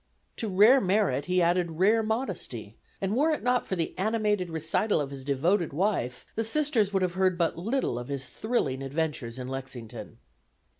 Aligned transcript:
To 0.37 0.47
rare 0.49 0.81
merit 0.81 1.25
he 1.25 1.43
added 1.43 1.73
rare 1.77 2.01
modesty, 2.01 2.75
and 2.99 3.15
were 3.15 3.29
it 3.29 3.43
not 3.43 3.67
for 3.67 3.75
the 3.75 3.93
animated 3.99 4.49
recital 4.49 4.99
of 4.99 5.11
his 5.11 5.23
devoted 5.23 5.73
wife 5.73 6.25
the 6.33 6.43
Sisters 6.43 6.91
would 6.91 7.03
have 7.03 7.13
heard 7.13 7.37
but 7.37 7.55
little 7.55 7.99
of 7.99 8.07
his 8.07 8.25
thrilling 8.25 8.81
adventures 8.81 9.37
in 9.37 9.47
Lexington. 9.47 10.17